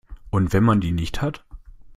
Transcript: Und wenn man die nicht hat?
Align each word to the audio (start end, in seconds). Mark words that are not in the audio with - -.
Und 0.31 0.51
wenn 0.51 0.63
man 0.63 0.81
die 0.81 0.93
nicht 0.93 1.21
hat? 1.21 1.43